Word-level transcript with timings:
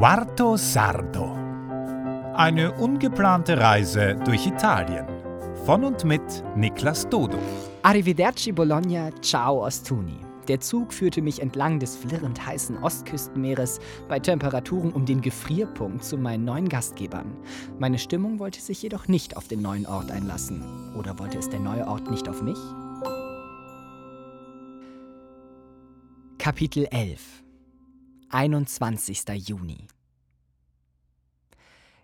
Quarto 0.00 0.56
Sardo. 0.56 1.36
Eine 2.34 2.72
ungeplante 2.72 3.58
Reise 3.58 4.16
durch 4.24 4.46
Italien. 4.46 5.04
Von 5.66 5.84
und 5.84 6.06
mit 6.06 6.22
Niklas 6.56 7.06
Dodo. 7.10 7.36
Arrivederci 7.82 8.50
Bologna, 8.52 9.10
ciao 9.20 9.62
Ostuni. 9.62 10.16
Der 10.48 10.58
Zug 10.58 10.94
führte 10.94 11.20
mich 11.20 11.42
entlang 11.42 11.80
des 11.80 11.96
flirrend 11.96 12.46
heißen 12.46 12.82
Ostküstenmeeres 12.82 13.78
bei 14.08 14.18
Temperaturen 14.18 14.90
um 14.90 15.04
den 15.04 15.20
Gefrierpunkt 15.20 16.02
zu 16.02 16.16
meinen 16.16 16.46
neuen 16.46 16.70
Gastgebern. 16.70 17.36
Meine 17.78 17.98
Stimmung 17.98 18.38
wollte 18.38 18.62
sich 18.62 18.80
jedoch 18.80 19.06
nicht 19.06 19.36
auf 19.36 19.48
den 19.48 19.60
neuen 19.60 19.84
Ort 19.84 20.10
einlassen. 20.10 20.94
Oder 20.96 21.18
wollte 21.18 21.36
es 21.36 21.50
der 21.50 21.60
neue 21.60 21.86
Ort 21.86 22.10
nicht 22.10 22.26
auf 22.26 22.40
mich? 22.40 22.58
Kapitel 26.38 26.86
11 26.90 27.20
21. 28.32 29.24
Juni 29.48 29.88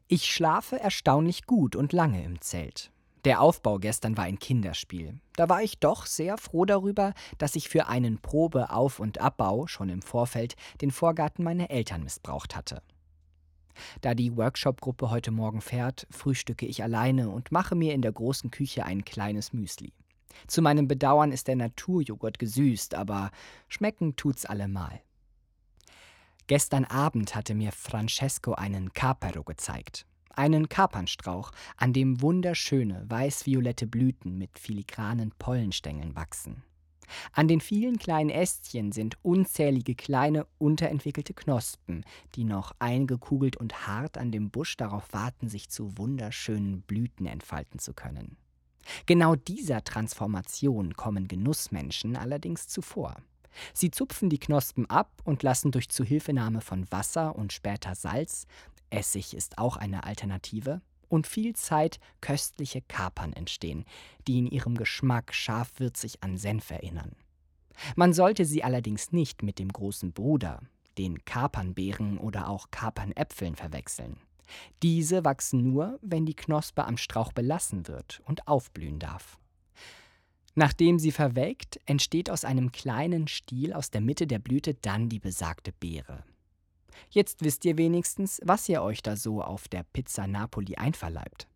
Ich 0.09 0.25
schlafe 0.25 0.81
erstaunlich 0.81 1.47
gut 1.47 1.77
und 1.77 1.93
lange 1.93 2.25
im 2.25 2.41
Zelt. 2.41 2.91
Der 3.25 3.41
Aufbau 3.41 3.79
gestern 3.79 4.17
war 4.17 4.25
ein 4.25 4.41
Kinderspiel. 4.41 5.21
Da 5.37 5.49
war 5.49 5.63
ich 5.63 5.79
doch 5.79 6.05
sehr 6.05 6.37
froh 6.37 6.65
darüber, 6.65 7.15
dass 7.39 7.55
ich 7.55 7.69
für 7.69 7.87
einen 7.87 8.19
Probe-Auf- 8.19 8.99
und 8.99 9.21
Abbau 9.21 9.69
schon 9.69 9.89
im 9.89 10.03
Vorfeld 10.03 10.57
den 10.81 10.91
Vorgarten 10.91 11.45
meiner 11.45 11.71
Eltern 11.71 12.03
missbraucht 12.03 12.57
hatte. 12.57 12.83
Da 14.01 14.15
die 14.15 14.37
Workshop-Gruppe 14.37 15.11
heute 15.11 15.31
Morgen 15.31 15.61
fährt, 15.61 16.09
frühstücke 16.11 16.67
ich 16.67 16.83
alleine 16.83 17.31
und 17.31 17.53
mache 17.53 17.77
mir 17.77 17.95
in 17.95 18.03
der 18.03 18.13
großen 18.13 18.51
Küche 18.51 18.85
ein 18.85 19.05
kleines 19.05 19.53
Müsli. 19.53 19.93
Zu 20.49 20.61
meinem 20.61 20.89
Bedauern 20.89 21.31
ist 21.31 21.47
der 21.47 21.55
Naturjoghurt 21.55 22.41
gesüßt, 22.41 22.97
aber 22.97 23.31
schmecken 23.69 24.17
tut's 24.17 24.45
allemal. 24.45 25.03
Gestern 26.47 26.85
Abend 26.85 27.35
hatte 27.35 27.55
mir 27.55 27.73
Francesco 27.73 28.53
einen 28.53 28.93
Capero 28.93 29.43
gezeigt 29.43 30.07
einen 30.37 30.69
Kapernstrauch, 30.69 31.51
an 31.77 31.93
dem 31.93 32.21
wunderschöne 32.21 33.05
weiß-violette 33.09 33.87
Blüten 33.87 34.39
mit 34.39 34.59
filigranen 34.59 35.33
Pollenstängeln 35.39 36.15
wachsen. 36.15 36.63
An 37.33 37.47
den 37.47 37.61
vielen 37.61 37.99
kleinen 37.99 38.31
Ästchen 38.31 38.91
sind 38.91 39.17
unzählige 39.23 39.95
kleine, 39.95 40.47
unterentwickelte 40.59 41.35
Knospen, 41.35 42.05
die 42.35 42.45
noch 42.45 42.73
eingekugelt 42.81 43.57
und 43.57 43.87
hart 43.87 44.19
an 44.19 44.33
dem 44.33 44.51
Busch 44.51 44.77
darauf 44.77 45.13
warten, 45.13 45.49
sich 45.49 45.69
zu 45.69 45.97
wunderschönen 45.99 46.83
Blüten 46.83 47.27
entfalten 47.27 47.79
zu 47.79 47.95
können. 47.95 48.37
Genau 49.07 49.37
dieser 49.37 49.85
Transformation 49.85 50.95
kommen 50.95 51.29
Genussmenschen 51.29 52.17
allerdings 52.17 52.67
zuvor. 52.67 53.17
Sie 53.73 53.91
zupfen 53.91 54.31
die 54.31 54.39
Knospen 54.39 54.89
ab 54.89 55.11
und 55.25 55.43
lassen 55.43 55.71
durch 55.71 55.89
Zuhilfenahme 55.89 56.61
von 56.61 56.91
Wasser 56.91 57.37
und 57.37 57.53
später 57.53 57.95
Salz 57.95 58.47
Essig 58.91 59.35
ist 59.35 59.59
auch 59.59 59.77
eine 59.77 60.05
Alternative, 60.05 60.81
und 61.09 61.27
viel 61.27 61.55
Zeit 61.55 62.01
köstliche 62.21 62.83
Kapern 62.83 63.33
entstehen, 63.33 63.85
die 64.27 64.39
in 64.39 64.47
ihrem 64.47 64.77
Geschmack 64.77 65.33
scharfwürzig 65.35 66.23
an 66.23 66.37
Senf 66.37 66.71
erinnern. 66.71 67.15
Man 67.95 68.13
sollte 68.13 68.45
sie 68.45 68.65
allerdings 68.65 69.13
nicht 69.13 69.43
mit 69.43 69.59
dem 69.59 69.73
großen 69.73 70.13
Bruder, 70.13 70.61
den 70.99 71.25
Kapernbeeren 71.25 72.19
oder 72.19 72.49
auch 72.49 72.71
Kapernäpfeln 72.71 73.55
verwechseln. 73.55 74.17
Diese 74.83 75.25
wachsen 75.25 75.63
nur, 75.63 75.99
wenn 76.03 76.25
die 76.25 76.35
Knospe 76.35 76.85
am 76.85 76.97
Strauch 76.97 77.33
belassen 77.33 77.89
wird 77.89 78.23
und 78.25 78.49
aufblühen 78.49 78.99
darf. 78.99 79.39
Nachdem 80.59 80.99
sie 80.99 81.13
verwelkt, 81.13 81.79
entsteht 81.85 82.31
aus 82.31 82.47
einem 82.47 82.73
kleinen 82.73 83.29
Stiel 83.29 83.75
aus 83.75 83.91
der 83.91 84.01
Mitte 84.01 84.27
der 84.27 84.39
Blüte 84.39 84.73
dann 84.73 85.11
die 85.11 85.19
besagte 85.19 85.71
Beere. 85.71 86.25
Jetzt 87.11 87.45
wisst 87.45 87.67
ihr 87.67 87.77
wenigstens, 87.77 88.41
was 88.43 88.67
ihr 88.71 88.81
euch 88.83 89.03
da 89.03 89.17
so 89.17 89.43
auf 89.43 89.69
der 89.69 89.83
Pizza 89.83 90.27
Napoli 90.27 90.77
einverleibt. 90.77 91.47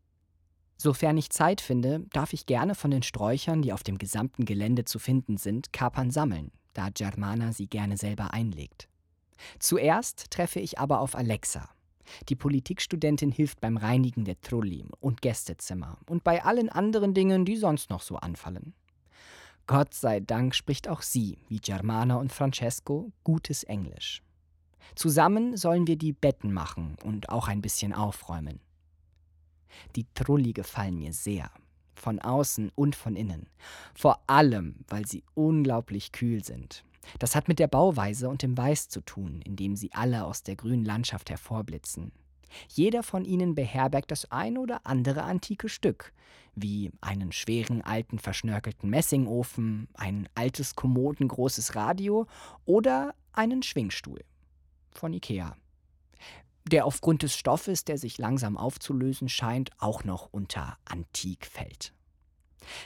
Sofern 0.77 1.17
ich 1.17 1.31
Zeit 1.31 1.63
finde, 1.63 2.07
darf 2.13 2.35
ich 2.35 2.45
gerne 2.45 2.75
von 2.75 2.91
den 2.91 3.03
Sträuchern, 3.03 3.63
die 3.63 3.73
auf 3.73 3.83
dem 3.83 3.97
gesamten 3.97 4.45
Gelände 4.45 4.85
zu 4.85 4.99
finden 4.99 5.39
sind, 5.39 5.73
Kapern 5.73 6.11
sammeln, 6.11 6.53
da 6.75 6.91
Germana 6.91 7.55
sie 7.55 7.69
gerne 7.69 7.97
selber 7.97 8.35
einlegt. 8.35 8.87
Zuerst 9.59 10.31
treffe 10.31 10.61
ich 10.61 10.79
aber 10.79 11.01
auf 11.01 11.15
Alexa. 11.15 11.71
Die 12.29 12.37
Politikstudentin 12.37 13.31
hilft 13.31 13.63
beim 13.63 13.79
Reinigen 13.79 14.27
der 14.27 14.39
Trulli 14.43 14.85
und 15.01 15.23
Gästezimmer 15.23 15.97
und 16.07 16.23
bei 16.23 16.45
allen 16.45 16.69
anderen 16.69 17.15
Dingen, 17.15 17.47
die 17.47 17.57
sonst 17.57 17.89
noch 17.89 18.03
so 18.03 18.17
anfallen. 18.17 18.75
Gott 19.67 19.95
sei 19.95 20.21
Dank 20.21 20.55
spricht 20.55 20.89
auch 20.89 21.03
sie, 21.03 21.39
wie 21.49 21.59
Germana 21.59 22.17
und 22.17 22.33
Francesco, 22.33 23.13
gutes 23.25 23.63
Englisch. 23.65 24.23
Zusammen 24.95 25.57
sollen 25.57 25.87
wir 25.87 25.97
die 25.97 26.13
Betten 26.13 26.53
machen 26.53 26.97
und 27.05 27.29
auch 27.29 27.49
ein 27.49 27.63
bisschen 27.63 27.93
aufräumen. 27.93 28.61
Die 29.97 30.07
Trulli 30.15 30.53
gefallen 30.53 30.99
mir 30.99 31.13
sehr, 31.13 31.51
von 31.95 32.19
außen 32.19 32.73
und 32.75 32.97
von 32.97 33.17
innen. 33.17 33.49
Vor 33.95 34.21
allem, 34.27 34.85
weil 34.89 35.07
sie 35.07 35.23
unglaublich 35.35 36.13
kühl 36.13 36.45
sind. 36.45 36.85
Das 37.19 37.35
hat 37.35 37.49
mit 37.49 37.59
der 37.59 37.69
Bauweise 37.69 38.29
und 38.29 38.43
dem 38.43 38.57
Weiß 38.57 38.89
zu 38.89 39.01
tun, 39.01 39.41
in 39.43 39.57
dem 39.57 39.77
sie 39.77 39.93
alle 39.93 40.25
aus 40.25 40.43
der 40.43 40.57
grünen 40.57 40.85
Landschaft 40.85 41.31
hervorblitzen. 41.31 42.13
Jeder 42.69 43.03
von 43.03 43.25
ihnen 43.25 43.55
beherbergt 43.55 44.11
das 44.11 44.31
ein 44.31 44.59
oder 44.59 44.87
andere 44.87 45.23
antike 45.23 45.69
Stück, 45.69 46.13
wie 46.55 46.91
einen 47.01 47.33
schweren 47.33 47.83
alten 47.83 48.19
verschnörkelten 48.19 48.91
Messingofen, 48.91 49.89
ein 49.95 50.29
altes 50.35 50.75
kommodengroßes 50.75 51.75
Radio 51.75 52.27
oder 52.65 53.15
einen 53.33 53.63
Schwingstuhl 53.63 54.25
von 54.93 55.13
Ikea. 55.13 55.57
Der 56.71 56.85
aufgrund 56.85 57.23
des 57.23 57.35
Stoffes, 57.35 57.85
der 57.85 57.99
sich 57.99 58.19
langsam 58.19 58.57
aufzulösen 58.57 59.29
scheint, 59.29 59.71
auch 59.79 60.05
noch 60.05 60.29
unter 60.31 60.77
Antik 60.85 61.47
fällt. 61.47 61.93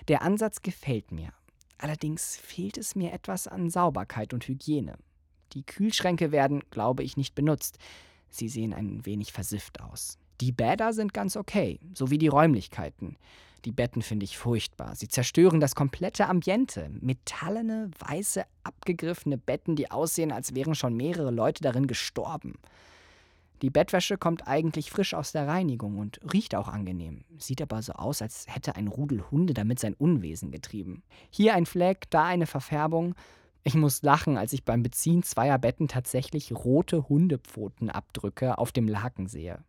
Der 0.09 0.23
Ansatz 0.23 0.63
gefällt 0.63 1.11
mir. 1.11 1.33
Allerdings 1.79 2.37
fehlt 2.37 2.79
es 2.79 2.95
mir 2.95 3.13
etwas 3.13 3.49
an 3.49 3.69
Sauberkeit 3.69 4.33
und 4.33 4.47
Hygiene. 4.47 4.97
Die 5.53 5.65
Kühlschränke 5.65 6.33
werden, 6.33 6.63
glaube 6.71 7.03
ich, 7.03 7.17
nicht 7.17 7.35
benutzt. 7.35 7.79
Sie 8.35 8.49
sehen 8.49 8.75
ein 8.75 9.07
wenig 9.07 9.33
versifft 9.33 9.81
aus. 9.81 10.19
Die 10.41 10.51
Bäder 10.51 10.93
sind 10.93 11.15
ganz 11.15 11.37
okay, 11.37 11.79
sowie 11.95 12.19
die 12.19 12.29
Räumlichkeiten. 12.29 13.17
Die 13.65 13.71
Betten 13.71 14.03
finde 14.03 14.25
ich 14.25 14.37
furchtbar. 14.37 14.95
Sie 14.97 15.09
zerstören 15.09 15.61
das 15.61 15.75
komplette 15.75 16.27
Ambiente. 16.29 16.91
Metallene, 17.01 17.91
weiße, 17.99 18.45
abgegriffene 18.65 19.39
Betten, 19.39 19.77
die 19.77 19.91
aussehen, 19.91 20.33
als 20.33 20.55
wären 20.55 20.75
schon 20.75 20.97
mehrere 20.97 21.31
Leute 21.31 21.63
darin 21.63 21.87
gestorben. 21.87 22.55
Die 23.63 23.71
Bettwäsche 23.71 24.19
kommt 24.19 24.49
eigentlich 24.49 24.91
frisch 24.91 25.15
aus 25.15 25.33
der 25.33 25.47
Reinigung 25.47 25.99
und 25.99 26.21
riecht 26.33 26.55
auch 26.57 26.69
angenehm. 26.69 27.25
Sieht 27.39 27.63
aber 27.63 27.81
so 27.81 27.93
aus, 27.93 28.21
als 28.21 28.47
hätte 28.49 28.75
ein 28.75 28.89
Rudel 28.89 29.23
Hunde 29.31 29.55
damit 29.55 29.79
sein 29.79 29.95
Unwesen 29.95 30.51
getrieben. 30.51 31.03
Hier 31.31 31.55
ein 31.55 31.65
Fleck, 31.65 32.11
da 32.11 32.25
eine 32.25 32.47
Verfärbung. 32.47 33.15
Ich 33.67 33.75
muss 33.75 34.03
lachen, 34.03 34.37
als 34.37 34.53
ich 34.53 34.65
beim 34.65 34.83
Beziehen 34.83 35.23
zweier 35.23 35.59
Betten 35.59 35.89
tatsächlich 35.89 36.53
rote 36.53 37.09
Hundepfotenabdrücke 37.09 38.59
auf 38.59 38.73
dem 38.73 38.87
Laken 38.87 39.27
sehe. 39.27 39.65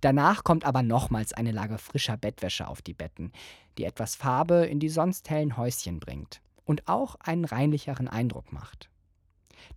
Danach 0.00 0.42
kommt 0.42 0.64
aber 0.64 0.82
nochmals 0.82 1.34
eine 1.34 1.52
Lage 1.52 1.76
frischer 1.76 2.16
Bettwäsche 2.16 2.66
auf 2.66 2.80
die 2.80 2.94
Betten, 2.94 3.32
die 3.76 3.84
etwas 3.84 4.16
Farbe 4.16 4.64
in 4.64 4.80
die 4.80 4.88
sonst 4.88 5.28
hellen 5.28 5.58
Häuschen 5.58 6.00
bringt 6.00 6.40
und 6.64 6.88
auch 6.88 7.16
einen 7.16 7.44
reinlicheren 7.44 8.08
Eindruck 8.08 8.52
macht. 8.54 8.88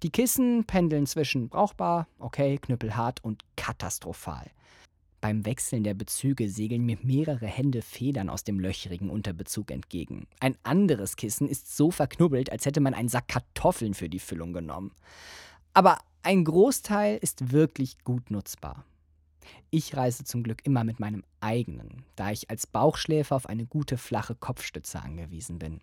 Die 0.02 0.10
Kissen 0.10 0.64
pendeln 0.64 1.06
zwischen 1.06 1.50
brauchbar, 1.50 2.08
okay, 2.20 2.58
knüppelhart 2.58 3.22
und 3.26 3.44
katastrophal. 3.58 4.50
Beim 5.24 5.46
Wechseln 5.46 5.86
der 5.86 5.94
Bezüge 5.94 6.50
segeln 6.50 6.86
mir 6.86 6.98
mehrere 7.02 7.46
Hände 7.48 7.82
Federn 7.82 8.30
aus 8.30 8.44
dem 8.44 8.60
löchrigen 8.60 9.10
Unterbezug 9.10 9.72
entgegen. 9.72 10.28
Ein 10.42 10.58
anderes 10.64 11.16
Kissen 11.16 11.48
ist 11.48 11.78
so 11.78 11.92
verknubbelt, 11.92 12.52
als 12.52 12.66
hätte 12.66 12.82
man 12.82 12.94
einen 12.94 13.08
Sack 13.08 13.30
Kartoffeln 13.30 13.94
für 13.94 14.10
die 14.10 14.20
Füllung 14.20 14.52
genommen. 14.52 14.92
Aber 15.74 16.00
ein 16.24 16.44
Großteil 16.44 17.20
ist 17.22 17.54
wirklich 17.54 18.04
gut 18.04 18.32
nutzbar. 18.32 18.84
Ich 19.70 19.96
reise 19.96 20.26
zum 20.26 20.44
Glück 20.44 20.60
immer 20.66 20.84
mit 20.84 21.00
meinem 21.00 21.24
eigenen, 21.40 22.04
da 22.18 22.32
ich 22.32 22.50
als 22.50 22.68
Bauchschläfer 22.68 23.38
auf 23.38 23.46
eine 23.46 23.66
gute 23.66 23.98
flache 23.98 24.36
Kopfstütze 24.36 25.02
angewiesen 25.02 25.58
bin. 25.58 25.80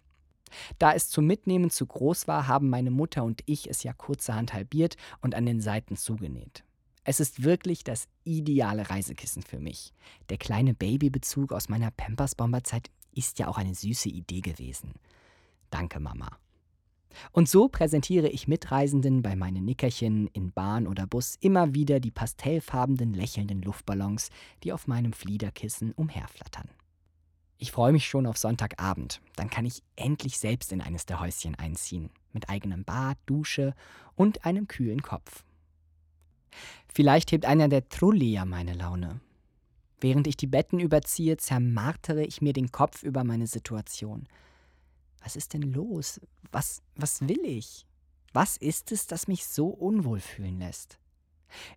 Da 0.78 0.92
es 0.92 1.08
zum 1.08 1.26
Mitnehmen 1.26 1.70
zu 1.70 1.86
groß 1.86 2.28
war, 2.28 2.46
haben 2.46 2.68
meine 2.68 2.90
Mutter 2.90 3.24
und 3.24 3.40
ich 3.46 3.70
es 3.70 3.84
ja 3.84 3.94
kurzerhand 3.94 4.52
halbiert 4.52 4.98
und 5.22 5.34
an 5.34 5.46
den 5.46 5.62
Seiten 5.62 5.96
zugenäht. 5.96 6.62
Es 7.10 7.18
ist 7.18 7.42
wirklich 7.42 7.82
das 7.82 8.06
ideale 8.22 8.88
Reisekissen 8.88 9.42
für 9.42 9.58
mich. 9.58 9.92
Der 10.28 10.38
kleine 10.38 10.74
Babybezug 10.74 11.52
aus 11.52 11.68
meiner 11.68 11.90
Pampers-Bomberzeit 11.90 12.88
ist 13.12 13.40
ja 13.40 13.48
auch 13.48 13.58
eine 13.58 13.74
süße 13.74 14.08
Idee 14.08 14.42
gewesen. 14.42 14.92
Danke, 15.70 15.98
Mama. 15.98 16.38
Und 17.32 17.48
so 17.48 17.68
präsentiere 17.68 18.28
ich 18.28 18.46
Mitreisenden 18.46 19.22
bei 19.22 19.34
meinen 19.34 19.64
Nickerchen 19.64 20.28
in 20.28 20.52
Bahn 20.52 20.86
oder 20.86 21.08
Bus 21.08 21.34
immer 21.40 21.74
wieder 21.74 21.98
die 21.98 22.12
pastellfarbenen, 22.12 23.12
lächelnden 23.12 23.60
Luftballons, 23.62 24.30
die 24.62 24.72
auf 24.72 24.86
meinem 24.86 25.12
Fliederkissen 25.12 25.90
umherflattern. 25.90 26.68
Ich 27.58 27.72
freue 27.72 27.90
mich 27.90 28.06
schon 28.06 28.24
auf 28.24 28.38
Sonntagabend. 28.38 29.20
Dann 29.34 29.50
kann 29.50 29.66
ich 29.66 29.82
endlich 29.96 30.38
selbst 30.38 30.70
in 30.70 30.80
eines 30.80 31.06
der 31.06 31.18
Häuschen 31.18 31.56
einziehen. 31.56 32.10
Mit 32.32 32.48
eigenem 32.48 32.84
Bad, 32.84 33.18
Dusche 33.26 33.74
und 34.14 34.44
einem 34.44 34.68
kühlen 34.68 35.02
Kopf. 35.02 35.42
Vielleicht 36.92 37.32
hebt 37.32 37.44
einer 37.44 37.68
der 37.68 37.88
Trulli 37.88 38.32
ja 38.32 38.44
meine 38.44 38.74
Laune. 38.74 39.20
Während 40.00 40.26
ich 40.26 40.36
die 40.36 40.46
Betten 40.46 40.80
überziehe, 40.80 41.36
zermartere 41.36 42.24
ich 42.24 42.40
mir 42.40 42.52
den 42.52 42.72
Kopf 42.72 43.02
über 43.02 43.22
meine 43.22 43.46
Situation. 43.46 44.26
Was 45.22 45.36
ist 45.36 45.52
denn 45.52 45.62
los? 45.62 46.20
Was, 46.50 46.82
was 46.96 47.28
will 47.28 47.44
ich? 47.44 47.86
Was 48.32 48.56
ist 48.56 48.92
es, 48.92 49.06
das 49.06 49.28
mich 49.28 49.44
so 49.44 49.68
unwohl 49.68 50.20
fühlen 50.20 50.58
lässt? 50.58 50.98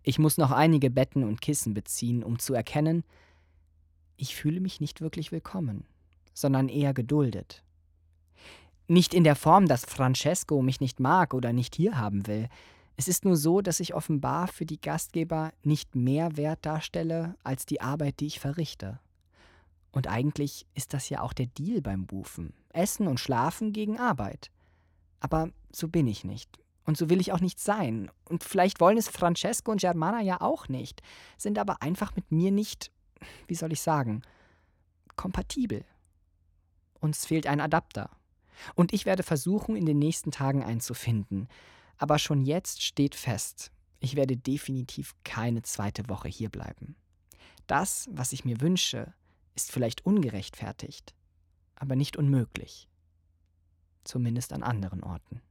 Ich 0.03 0.19
muss 0.19 0.37
noch 0.37 0.51
einige 0.51 0.89
Betten 0.89 1.23
und 1.23 1.41
Kissen 1.41 1.73
beziehen, 1.73 2.23
um 2.23 2.39
zu 2.39 2.53
erkennen, 2.53 3.03
ich 4.17 4.35
fühle 4.35 4.61
mich 4.61 4.79
nicht 4.79 5.01
wirklich 5.01 5.31
willkommen, 5.31 5.85
sondern 6.33 6.69
eher 6.69 6.93
geduldet. 6.93 7.63
Nicht 8.87 9.13
in 9.13 9.23
der 9.23 9.35
Form, 9.35 9.67
dass 9.67 9.85
Francesco 9.85 10.61
mich 10.61 10.79
nicht 10.79 10.99
mag 10.99 11.33
oder 11.33 11.51
nicht 11.53 11.75
hier 11.75 11.97
haben 11.97 12.27
will. 12.27 12.47
Es 12.95 13.07
ist 13.07 13.25
nur 13.25 13.35
so, 13.35 13.61
dass 13.61 13.79
ich 13.79 13.93
offenbar 13.93 14.47
für 14.47 14.65
die 14.65 14.79
Gastgeber 14.79 15.51
nicht 15.63 15.95
mehr 15.95 16.37
Wert 16.37 16.65
darstelle 16.65 17.35
als 17.43 17.65
die 17.65 17.81
Arbeit, 17.81 18.19
die 18.19 18.27
ich 18.27 18.39
verrichte. 18.39 18.99
Und 19.91 20.07
eigentlich 20.07 20.65
ist 20.73 20.93
das 20.93 21.09
ja 21.09 21.21
auch 21.21 21.33
der 21.33 21.47
Deal 21.47 21.81
beim 21.81 22.05
Bufen. 22.05 22.53
Essen 22.69 23.07
und 23.07 23.19
Schlafen 23.19 23.73
gegen 23.73 23.99
Arbeit. 23.99 24.51
Aber 25.19 25.49
so 25.71 25.87
bin 25.87 26.07
ich 26.07 26.23
nicht. 26.23 26.59
Und 26.85 26.97
so 26.97 27.09
will 27.09 27.21
ich 27.21 27.31
auch 27.31 27.39
nicht 27.39 27.59
sein. 27.59 28.11
Und 28.25 28.43
vielleicht 28.43 28.79
wollen 28.79 28.97
es 28.97 29.07
Francesco 29.07 29.71
und 29.71 29.81
Germana 29.81 30.21
ja 30.21 30.41
auch 30.41 30.67
nicht, 30.67 31.01
sind 31.37 31.57
aber 31.57 31.81
einfach 31.81 32.15
mit 32.15 32.31
mir 32.31 32.51
nicht, 32.51 32.91
wie 33.47 33.55
soll 33.55 33.71
ich 33.71 33.81
sagen, 33.81 34.21
kompatibel. 35.15 35.85
Uns 36.99 37.25
fehlt 37.25 37.47
ein 37.47 37.61
Adapter. 37.61 38.09
Und 38.75 38.93
ich 38.93 39.05
werde 39.05 39.23
versuchen, 39.23 39.75
in 39.75 39.85
den 39.85 39.99
nächsten 39.99 40.31
Tagen 40.31 40.63
einen 40.63 40.81
zu 40.81 40.93
finden. 40.93 41.47
Aber 41.97 42.19
schon 42.19 42.41
jetzt 42.41 42.81
steht 42.81 43.15
fest, 43.15 43.71
ich 43.99 44.15
werde 44.15 44.35
definitiv 44.35 45.15
keine 45.23 45.61
zweite 45.61 46.09
Woche 46.09 46.27
hierbleiben. 46.27 46.95
Das, 47.67 48.09
was 48.11 48.33
ich 48.33 48.43
mir 48.43 48.59
wünsche, 48.59 49.13
ist 49.55 49.71
vielleicht 49.71 50.05
ungerechtfertigt, 50.05 51.13
aber 51.75 51.95
nicht 51.95 52.17
unmöglich. 52.17 52.89
Zumindest 54.03 54.51
an 54.51 54.63
anderen 54.63 55.03
Orten. 55.03 55.41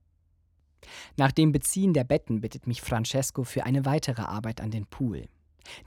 Nach 1.16 1.32
dem 1.32 1.52
Beziehen 1.52 1.94
der 1.94 2.04
Betten 2.04 2.40
bittet 2.40 2.66
mich 2.66 2.82
Francesco 2.82 3.44
für 3.44 3.64
eine 3.64 3.84
weitere 3.84 4.22
Arbeit 4.22 4.60
an 4.60 4.70
den 4.70 4.86
Pool. 4.86 5.28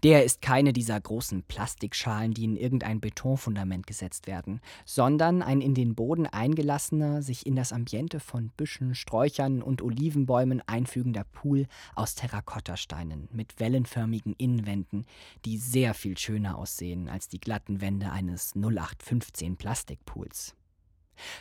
Der 0.03 0.23
ist 0.23 0.41
keine 0.41 0.73
dieser 0.73 0.99
großen 0.99 1.43
Plastikschalen, 1.43 2.33
die 2.33 2.43
in 2.43 2.57
irgendein 2.57 2.99
Betonfundament 2.99 3.87
gesetzt 3.87 4.27
werden, 4.27 4.61
sondern 4.85 5.41
ein 5.41 5.61
in 5.61 5.73
den 5.73 5.95
Boden 5.95 6.27
eingelassener, 6.27 7.21
sich 7.21 7.45
in 7.45 7.55
das 7.55 7.73
Ambiente 7.73 8.19
von 8.19 8.49
Büschen, 8.49 8.95
Sträuchern 8.95 9.61
und 9.61 9.81
Olivenbäumen 9.81 10.61
einfügender 10.67 11.23
Pool 11.23 11.67
aus 11.95 12.15
Terrakottasteinen 12.15 13.29
mit 13.31 13.59
wellenförmigen 13.59 14.33
Innenwänden, 14.33 15.05
die 15.45 15.57
sehr 15.57 15.93
viel 15.93 16.17
schöner 16.17 16.57
aussehen 16.57 17.09
als 17.09 17.27
die 17.27 17.39
glatten 17.39 17.81
Wände 17.81 18.11
eines 18.11 18.53
0815 18.55 19.57
Plastikpools. 19.57 20.55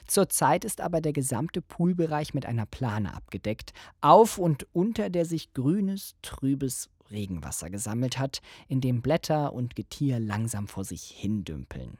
Zurzeit 0.06 0.64
ist 0.64 0.80
aber 0.80 1.00
der 1.00 1.12
gesamte 1.12 1.60
Poolbereich 1.60 2.34
mit 2.34 2.46
einer 2.46 2.66
Plane 2.66 3.14
abgedeckt, 3.14 3.72
auf 4.00 4.38
und 4.38 4.66
unter 4.72 5.10
der 5.10 5.24
sich 5.24 5.52
grünes, 5.52 6.14
trübes 6.22 6.90
Regenwasser 7.10 7.70
gesammelt 7.70 8.18
hat, 8.18 8.40
in 8.68 8.80
dem 8.80 9.02
Blätter 9.02 9.52
und 9.52 9.76
Getier 9.76 10.18
langsam 10.18 10.68
vor 10.68 10.84
sich 10.84 11.04
hindümpeln. 11.04 11.98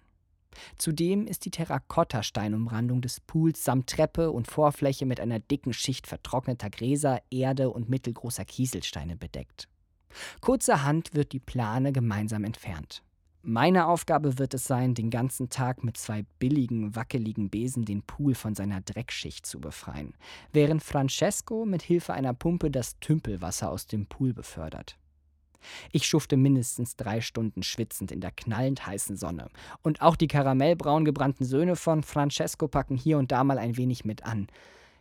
Zudem 0.78 1.26
ist 1.26 1.44
die 1.44 1.50
Terrakotta-Steinumrandung 1.50 3.00
des 3.00 3.20
Pools 3.20 3.64
samt 3.64 3.90
Treppe 3.90 4.30
und 4.30 4.48
Vorfläche 4.48 5.06
mit 5.06 5.20
einer 5.20 5.40
dicken 5.40 5.72
Schicht 5.72 6.06
vertrockneter 6.06 6.70
Gräser, 6.70 7.20
Erde 7.30 7.70
und 7.70 7.88
mittelgroßer 7.88 8.44
Kieselsteine 8.44 9.16
bedeckt. 9.16 9.68
Kurzerhand 10.40 11.14
wird 11.14 11.32
die 11.32 11.40
Plane 11.40 11.92
gemeinsam 11.92 12.44
entfernt. 12.44 13.02
Meine 13.46 13.88
Aufgabe 13.88 14.38
wird 14.38 14.54
es 14.54 14.64
sein, 14.64 14.94
den 14.94 15.10
ganzen 15.10 15.50
Tag 15.50 15.84
mit 15.84 15.98
zwei 15.98 16.24
billigen, 16.38 16.96
wackeligen 16.96 17.50
Besen 17.50 17.84
den 17.84 18.00
Pool 18.00 18.34
von 18.34 18.54
seiner 18.54 18.80
Dreckschicht 18.80 19.44
zu 19.44 19.60
befreien, 19.60 20.14
während 20.54 20.82
Francesco 20.82 21.66
mit 21.66 21.82
Hilfe 21.82 22.14
einer 22.14 22.32
Pumpe 22.32 22.70
das 22.70 22.98
Tümpelwasser 23.00 23.70
aus 23.70 23.86
dem 23.86 24.06
Pool 24.06 24.32
befördert. 24.32 24.96
Ich 25.92 26.06
schufte 26.06 26.38
mindestens 26.38 26.96
drei 26.96 27.20
Stunden 27.20 27.62
schwitzend 27.62 28.12
in 28.12 28.22
der 28.22 28.30
knallend 28.30 28.86
heißen 28.86 29.18
Sonne. 29.18 29.50
Und 29.82 30.00
auch 30.00 30.16
die 30.16 30.28
karamellbraun 30.28 31.04
gebrannten 31.04 31.44
Söhne 31.44 31.76
von 31.76 32.02
Francesco 32.02 32.66
packen 32.66 32.96
hier 32.96 33.18
und 33.18 33.30
da 33.30 33.44
mal 33.44 33.58
ein 33.58 33.76
wenig 33.76 34.06
mit 34.06 34.24
an. 34.24 34.46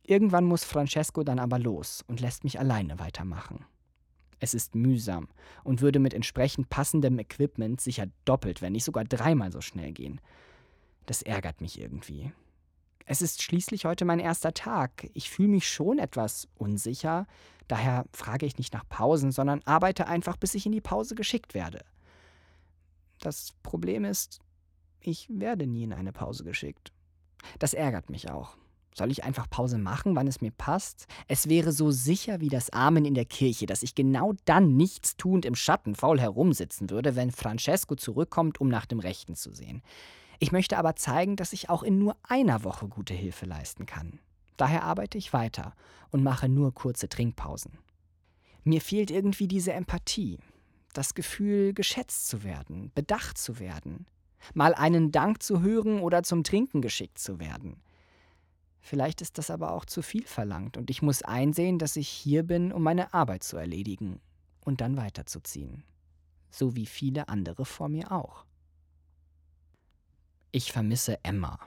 Irgendwann 0.05 0.43
muss 0.43 0.65
Francesco 0.65 1.23
dann 1.23 1.39
aber 1.39 1.59
los 1.59 2.03
und 2.07 2.19
lässt 2.19 2.43
mich 2.43 2.59
alleine 2.59 2.99
weitermachen. 2.99 3.63
Es 4.43 4.53
ist 4.53 4.75
mühsam 4.75 5.29
und 5.63 5.79
würde 5.79 5.99
mit 5.99 6.13
entsprechend 6.13 6.67
passendem 6.67 7.17
Equipment 7.17 7.79
sicher 7.79 8.07
doppelt, 8.25 8.61
wenn 8.61 8.73
nicht 8.73 8.83
sogar 8.83 9.05
dreimal 9.05 9.53
so 9.53 9.61
schnell 9.61 9.93
gehen. 9.93 10.19
Das 11.05 11.21
ärgert 11.21 11.61
mich 11.61 11.79
irgendwie. 11.79 12.33
Es 13.05 13.21
ist 13.21 13.41
schließlich 13.41 13.85
heute 13.85 14.03
mein 14.03 14.19
erster 14.19 14.53
Tag. 14.53 15.09
Ich 15.13 15.29
fühle 15.29 15.47
mich 15.47 15.69
schon 15.69 15.97
etwas 15.97 16.49
unsicher, 16.57 17.25
daher 17.69 18.03
frage 18.11 18.45
ich 18.45 18.57
nicht 18.57 18.73
nach 18.73 18.83
Pausen, 18.89 19.31
sondern 19.31 19.61
arbeite 19.63 20.07
einfach, 20.07 20.35
bis 20.35 20.55
ich 20.55 20.65
in 20.65 20.73
die 20.73 20.81
Pause 20.81 21.15
geschickt 21.15 21.53
werde. 21.53 21.85
Das 23.21 23.53
Problem 23.63 24.03
ist, 24.03 24.41
ich 24.99 25.29
werde 25.29 25.67
nie 25.67 25.83
in 25.83 25.93
eine 25.93 26.11
Pause 26.11 26.43
geschickt. 26.43 26.91
Das 27.59 27.73
ärgert 27.73 28.09
mich 28.09 28.29
auch. 28.29 28.57
Soll 28.95 29.11
ich 29.11 29.23
einfach 29.23 29.49
Pause 29.49 29.77
machen, 29.77 30.15
wann 30.15 30.27
es 30.27 30.41
mir 30.41 30.51
passt? 30.51 31.07
Es 31.27 31.49
wäre 31.49 31.71
so 31.71 31.89
sicher 31.91 32.41
wie 32.41 32.49
das 32.49 32.69
Amen 32.71 33.05
in 33.05 33.15
der 33.15 33.25
Kirche, 33.25 33.65
dass 33.65 33.83
ich 33.83 33.95
genau 33.95 34.33
dann 34.45 34.75
nichtstuend 34.75 35.45
im 35.45 35.55
Schatten 35.55 35.95
faul 35.95 36.19
herumsitzen 36.19 36.89
würde, 36.89 37.15
wenn 37.15 37.31
Francesco 37.31 37.95
zurückkommt, 37.95 38.61
um 38.61 38.67
nach 38.67 38.85
dem 38.85 38.99
Rechten 38.99 39.35
zu 39.35 39.53
sehen. 39.53 39.81
Ich 40.39 40.51
möchte 40.51 40.77
aber 40.77 40.95
zeigen, 40.95 41.35
dass 41.35 41.53
ich 41.53 41.69
auch 41.69 41.83
in 41.83 41.99
nur 41.99 42.17
einer 42.23 42.63
Woche 42.63 42.87
gute 42.87 43.13
Hilfe 43.13 43.45
leisten 43.45 43.85
kann. 43.85 44.19
Daher 44.57 44.83
arbeite 44.83 45.17
ich 45.17 45.33
weiter 45.33 45.73
und 46.11 46.23
mache 46.23 46.47
nur 46.49 46.73
kurze 46.73 47.09
Trinkpausen. 47.09 47.79
Mir 48.63 48.81
fehlt 48.81 49.09
irgendwie 49.09 49.47
diese 49.47 49.73
Empathie, 49.73 50.39
das 50.93 51.15
Gefühl, 51.15 51.73
geschätzt 51.73 52.27
zu 52.27 52.43
werden, 52.43 52.91
bedacht 52.93 53.37
zu 53.37 53.59
werden, 53.59 54.05
mal 54.53 54.73
einen 54.75 55.11
Dank 55.11 55.41
zu 55.41 55.61
hören 55.61 55.99
oder 55.99 56.23
zum 56.23 56.43
Trinken 56.43 56.81
geschickt 56.81 57.17
zu 57.17 57.39
werden. 57.39 57.81
Vielleicht 58.85 59.21
ist 59.21 59.37
das 59.37 59.49
aber 59.49 59.71
auch 59.71 59.85
zu 59.85 60.01
viel 60.01 60.25
verlangt 60.25 60.75
und 60.75 60.89
ich 60.89 61.01
muss 61.01 61.21
einsehen, 61.21 61.79
dass 61.79 61.95
ich 61.95 62.09
hier 62.09 62.43
bin, 62.43 62.73
um 62.73 62.83
meine 62.83 63.13
Arbeit 63.13 63.43
zu 63.43 63.55
erledigen 63.55 64.19
und 64.59 64.81
dann 64.81 64.97
weiterzuziehen. 64.97 65.85
So 66.49 66.75
wie 66.75 66.85
viele 66.85 67.29
andere 67.29 67.63
vor 67.63 67.87
mir 67.87 68.11
auch. 68.11 68.43
Ich 70.51 70.73
vermisse 70.73 71.17
Emma. 71.23 71.59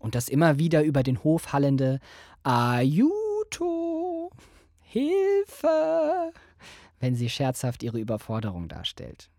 Und 0.00 0.16
das 0.16 0.28
immer 0.28 0.58
wieder 0.58 0.82
über 0.82 1.04
den 1.04 1.22
Hof 1.22 1.52
hallende 1.52 2.00
Ayuto, 2.42 4.32
Hilfe, 4.80 6.32
wenn 6.98 7.14
sie 7.14 7.30
scherzhaft 7.30 7.84
ihre 7.84 8.00
Überforderung 8.00 8.66
darstellt. 8.66 9.30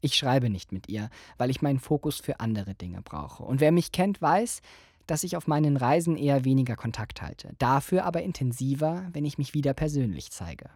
Ich 0.00 0.14
schreibe 0.14 0.50
nicht 0.50 0.70
mit 0.70 0.88
ihr, 0.88 1.10
weil 1.36 1.50
ich 1.50 1.62
meinen 1.62 1.80
Fokus 1.80 2.20
für 2.20 2.38
andere 2.38 2.74
Dinge 2.74 3.02
brauche. 3.02 3.42
Und 3.42 3.60
wer 3.60 3.72
mich 3.72 3.90
kennt, 3.90 4.22
weiß, 4.22 4.60
dass 5.06 5.24
ich 5.24 5.36
auf 5.36 5.46
meinen 5.46 5.76
Reisen 5.76 6.16
eher 6.16 6.44
weniger 6.44 6.76
Kontakt 6.76 7.22
halte, 7.22 7.54
dafür 7.58 8.04
aber 8.04 8.22
intensiver, 8.22 9.08
wenn 9.12 9.24
ich 9.24 9.38
mich 9.38 9.54
wieder 9.54 9.74
persönlich 9.74 10.30
zeige. 10.30 10.70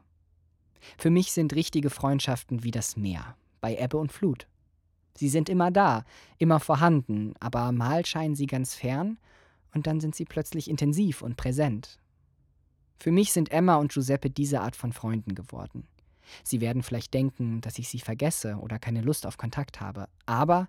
Für 0.97 1.11
mich 1.11 1.33
sind 1.33 1.55
richtige 1.55 1.91
Freundschaften 1.91 2.63
wie 2.63 2.71
das 2.71 2.97
Meer, 2.97 3.37
bei 3.61 3.77
Ebbe 3.77 3.97
und 3.97 4.13
Flut. 4.13 4.47
Sie 5.17 5.29
sind 5.29 5.49
immer 5.49 5.71
da, 5.71 6.05
immer 6.39 6.61
vorhanden, 6.61 7.35
aber 7.41 7.73
mal 7.73 8.07
scheinen 8.07 8.37
sie 8.37 8.47
ganz 8.47 8.75
fern 8.75 9.19
und 9.75 9.87
dann 9.87 10.01
sind 10.01 10.15
sie 10.15 10.25
plötzlich 10.25 10.71
intensiv 10.71 11.23
und 11.23 11.37
präsent. 11.37 11.99
Für 12.99 13.11
mich 13.11 13.33
sind 13.33 13.51
Emma 13.51 13.77
und 13.77 13.93
Giuseppe 13.93 14.31
diese 14.31 14.61
Art 14.61 14.77
von 14.77 14.93
Freunden 14.93 15.35
geworden. 15.35 15.87
Sie 16.45 16.61
werden 16.61 16.83
vielleicht 16.83 17.15
denken, 17.15 17.61
dass 17.61 17.79
ich 17.79 17.89
sie 17.89 18.01
vergesse 18.01 18.57
oder 18.57 18.79
keine 18.79 19.01
Lust 19.01 19.27
auf 19.27 19.39
Kontakt 19.39 19.81
habe, 19.81 20.09
aber 20.27 20.69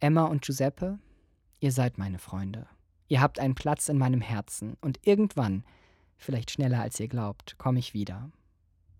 Emma 0.00 0.24
und 0.24 0.42
Giuseppe 0.42 0.98
Ihr 1.64 1.72
seid 1.72 1.96
meine 1.96 2.18
Freunde. 2.18 2.66
Ihr 3.08 3.22
habt 3.22 3.38
einen 3.38 3.54
Platz 3.54 3.88
in 3.88 3.96
meinem 3.96 4.20
Herzen 4.20 4.76
und 4.82 5.00
irgendwann, 5.06 5.64
vielleicht 6.18 6.50
schneller 6.50 6.82
als 6.82 7.00
ihr 7.00 7.08
glaubt, 7.08 7.56
komme 7.56 7.78
ich 7.78 7.94
wieder. 7.94 8.30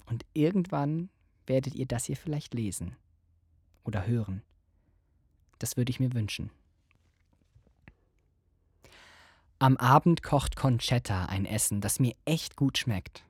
Und 0.06 0.24
irgendwann 0.32 1.10
werdet 1.46 1.74
ihr 1.74 1.84
das 1.84 2.06
hier 2.06 2.16
vielleicht 2.16 2.54
lesen 2.54 2.96
oder 3.84 4.06
hören. 4.06 4.40
Das 5.58 5.76
würde 5.76 5.90
ich 5.90 6.00
mir 6.00 6.14
wünschen. 6.14 6.48
Am 9.58 9.76
Abend 9.76 10.22
kocht 10.22 10.56
Concetta 10.56 11.26
ein 11.26 11.44
Essen, 11.44 11.82
das 11.82 12.00
mir 12.00 12.14
echt 12.24 12.56
gut 12.56 12.78
schmeckt. 12.78 13.26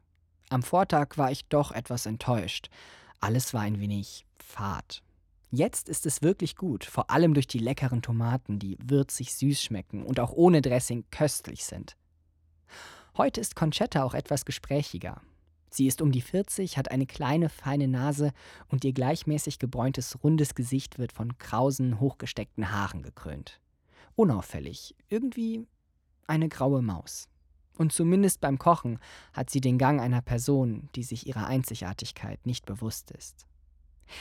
Am 0.49 0.63
Vortag 0.63 1.17
war 1.17 1.33
ich 1.33 1.45
doch 1.49 1.73
etwas 1.73 2.07
enttäuscht. 2.07 2.71
Alles 3.19 3.53
war 3.53 3.63
ein 3.63 3.81
wenig 3.81 4.27
fad. 4.39 5.03
Jetzt 5.57 5.89
ist 5.89 6.05
es 6.05 6.21
wirklich 6.21 6.57
gut, 6.57 6.85
vor 6.85 7.11
allem 7.11 7.33
durch 7.33 7.47
die 7.47 7.61
leckeren 7.61 8.03
Tomaten, 8.03 8.59
die 8.59 8.77
würzig 8.83 9.37
süß 9.37 9.63
schmecken 9.63 10.05
und 10.05 10.19
auch 10.19 10.33
ohne 10.33 10.61
Dressing 10.61 11.05
köstlich 11.13 11.65
sind. 11.65 11.97
Heute 13.17 13.41
ist 13.41 13.55
Concetta 13.55 14.03
auch 14.03 14.15
etwas 14.15 14.45
gesprächiger. 14.45 15.21
Sie 15.71 15.87
ist 15.87 16.03
um 16.03 16.11
die 16.11 16.23
40, 16.23 16.77
hat 16.77 16.91
eine 16.91 17.07
kleine, 17.07 17.49
feine 17.49 17.87
Nase 17.87 18.33
und 18.67 18.85
ihr 18.85 18.93
gleichmäßig 18.93 19.61
gebräuntes, 19.61 20.19
rundes 20.25 20.57
Gesicht 20.57 20.99
wird 20.99 21.13
von 21.13 21.39
krausen, 21.39 22.01
hochgesteckten 22.01 22.73
Haaren 22.73 23.03
gekrönt. 23.03 23.61
Unauffällig, 24.17 24.97
irgendwie 25.09 25.69
eine 26.27 26.49
graue 26.49 26.83
Maus. 26.83 27.29
Und 27.79 27.93
zumindest 27.93 28.41
beim 28.41 28.59
Kochen 28.59 28.99
hat 29.33 29.51
sie 29.51 29.61
den 29.61 29.79
Gang 29.79 30.01
einer 30.01 30.21
Person, 30.21 30.89
die 30.97 31.05
sich 31.05 31.29
ihrer 31.29 31.47
Einzigartigkeit 31.47 32.45
nicht 32.45 32.67
bewusst 32.67 33.13
ist. 33.13 33.47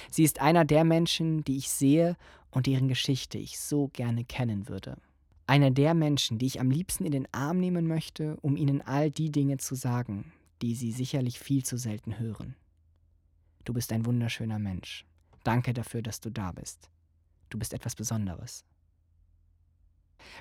Sie 0.09 0.23
ist 0.23 0.41
einer 0.41 0.65
der 0.65 0.83
Menschen, 0.83 1.43
die 1.43 1.57
ich 1.57 1.69
sehe 1.69 2.15
und 2.51 2.67
deren 2.67 2.87
Geschichte 2.87 3.37
ich 3.37 3.59
so 3.59 3.89
gerne 3.89 4.23
kennen 4.25 4.67
würde. 4.67 4.97
Einer 5.45 5.71
der 5.71 5.93
Menschen, 5.93 6.37
die 6.37 6.45
ich 6.45 6.59
am 6.59 6.71
liebsten 6.71 7.05
in 7.05 7.11
den 7.11 7.27
Arm 7.33 7.59
nehmen 7.59 7.87
möchte, 7.87 8.37
um 8.41 8.55
ihnen 8.55 8.81
all 8.81 9.11
die 9.11 9.31
Dinge 9.31 9.57
zu 9.57 9.75
sagen, 9.75 10.31
die 10.61 10.75
sie 10.75 10.91
sicherlich 10.91 11.39
viel 11.39 11.65
zu 11.65 11.77
selten 11.77 12.19
hören. 12.19 12.55
Du 13.65 13.73
bist 13.73 13.91
ein 13.91 14.05
wunderschöner 14.05 14.59
Mensch. 14.59 15.05
Danke 15.43 15.73
dafür, 15.73 16.01
dass 16.01 16.21
du 16.21 16.29
da 16.29 16.51
bist. 16.51 16.89
Du 17.49 17.59
bist 17.59 17.73
etwas 17.73 17.95
Besonderes. 17.95 18.63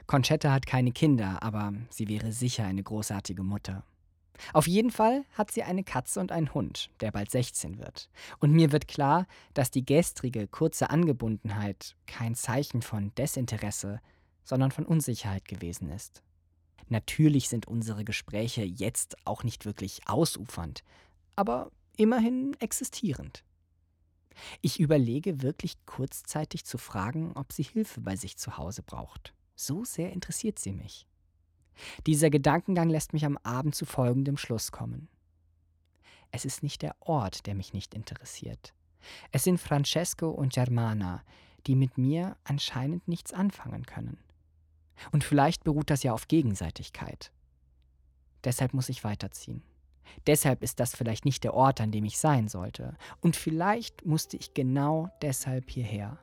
Conchetta 0.07 0.53
hat 0.53 0.67
keine 0.67 0.93
Kinder, 0.93 1.43
aber 1.43 1.73
sie 1.91 2.09
wäre 2.09 2.33
sicher 2.33 2.65
eine 2.65 2.83
großartige 2.83 3.43
Mutter. 3.43 3.85
Auf 4.53 4.67
jeden 4.67 4.91
Fall 4.91 5.25
hat 5.35 5.51
sie 5.51 5.63
eine 5.63 5.85
Katze 5.85 6.21
und 6.21 6.33
einen 6.33 6.53
Hund, 6.55 6.91
der 7.01 7.11
bald 7.11 7.31
16 7.31 7.79
wird. 7.79 8.09
Und 8.39 8.53
mir 8.53 8.73
wird 8.73 8.89
klar, 8.89 9.27
dass 9.55 9.71
die 9.71 9.85
gestrige, 9.85 10.49
kurze 10.49 10.91
Angebundenheit 10.91 11.97
kein 12.07 12.35
Zeichen 12.35 12.83
von 12.83 13.15
Desinteresse, 13.15 14.01
sondern 14.45 14.71
von 14.71 14.87
Unsicherheit 14.87 15.47
gewesen 15.47 15.91
ist. 15.91 16.23
Natürlich 16.89 17.49
sind 17.49 17.69
unsere 17.69 18.05
Gespräche 18.05 18.63
jetzt 18.65 19.17
auch 19.25 19.45
nicht 19.45 19.65
wirklich 19.65 20.01
ausufernd, 20.07 20.83
aber 21.37 21.71
immerhin 21.97 22.55
existierend. 22.61 23.45
Ich 24.61 24.81
überlege 24.81 25.43
wirklich 25.43 25.75
kurzzeitig 25.87 26.65
zu 26.65 26.79
fragen, 26.79 27.33
ob 27.35 27.53
sie 27.53 27.63
Hilfe 27.63 28.01
bei 28.01 28.17
sich 28.17 28.37
zu 28.37 28.57
Hause 28.57 28.83
braucht. 28.83 29.35
So 29.55 29.85
sehr 29.85 30.13
interessiert 30.13 30.59
sie 30.59 30.73
mich. 30.73 31.07
Dieser 32.07 32.31
Gedankengang 32.31 32.89
lässt 32.89 33.13
mich 33.13 33.25
am 33.25 33.39
Abend 33.39 33.75
zu 33.75 33.87
folgendem 33.87 34.37
Schluss 34.37 34.73
kommen. 34.73 35.09
Es 36.31 36.45
ist 36.45 36.63
nicht 36.63 36.83
der 36.83 36.97
Ort, 37.01 37.47
der 37.47 37.55
mich 37.55 37.73
nicht 37.73 37.95
interessiert. 37.95 38.73
Es 39.33 39.45
sind 39.45 39.59
Francesco 39.59 40.31
und 40.31 40.53
Germana, 40.53 41.23
die 41.67 41.75
mit 41.75 41.99
mir 41.99 42.37
anscheinend 42.45 43.07
nichts 43.09 43.33
anfangen 43.33 43.85
können. 43.85 44.19
Und 45.11 45.25
vielleicht 45.25 45.65
beruht 45.65 45.91
das 45.91 46.03
ja 46.03 46.13
auf 46.13 46.29
Gegenseitigkeit. 46.29 47.33
Deshalb 48.45 48.75
muss 48.75 48.89
ich 48.89 49.05
weiterziehen. 49.05 49.63
Deshalb 50.27 50.63
ist 50.63 50.81
das 50.81 50.95
vielleicht 50.95 51.25
nicht 51.25 51.45
der 51.45 51.55
Ort, 51.55 51.81
an 51.81 51.93
dem 51.93 52.05
ich 52.05 52.19
sein 52.19 52.49
sollte. 52.49 52.97
Und 53.21 53.37
vielleicht 53.37 54.05
musste 54.05 54.37
ich 54.37 54.55
genau 54.55 55.09
deshalb 55.23 55.71
hierher, 55.71 56.19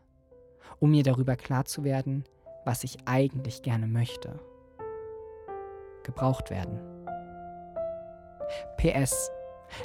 um 0.79 0.91
mir 0.91 1.03
darüber 1.03 1.35
klar 1.35 1.65
zu 1.65 1.83
werden, 1.83 2.25
was 2.65 2.83
ich 2.83 2.97
eigentlich 3.07 3.61
gerne 3.61 3.87
möchte. 3.87 4.39
Gebraucht 6.09 6.49
werden. 6.49 6.79
PS. 8.77 9.31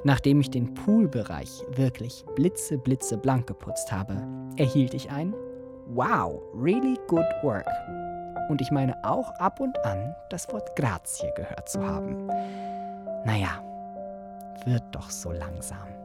Nachdem 0.03 0.41
ich 0.41 0.51
den 0.51 0.73
Poolbereich 0.73 1.63
wirklich 1.77 2.25
blitze, 2.35 2.79
blitze 2.79 3.19
blank 3.19 3.47
geputzt 3.47 3.93
habe, 3.93 4.17
erhielt 4.57 4.95
ich 4.95 5.11
ein 5.11 5.35
Wow, 5.89 6.41
really 6.55 6.99
good 7.09 7.27
work 7.43 7.69
und 8.49 8.63
ich 8.63 8.71
meine 8.71 8.97
auch 9.05 9.31
ab 9.39 9.61
und 9.61 9.79
an 9.85 10.15
das 10.31 10.51
Wort 10.51 10.75
Grazie 10.77 11.31
gehört 11.37 11.69
zu 11.69 11.87
haben. 11.87 12.27
Naja, 13.27 13.63
wird 14.65 14.83
doch 14.93 15.11
so 15.11 15.31
langsam. 15.31 16.04